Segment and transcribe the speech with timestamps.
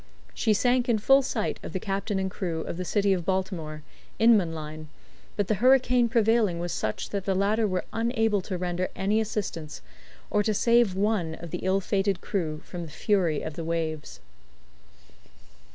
[0.33, 3.83] She sank in full sight of the captain and crew of the City of Baltimore
[4.17, 4.87] (Inman Line),
[5.35, 9.79] but the hurricane prevailing was such that the latter were unable to render any assistance,
[10.31, 14.19] or to save one of the ill fated crew from the fury of the waves.